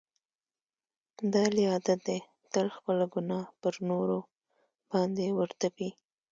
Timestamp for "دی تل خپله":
2.07-3.05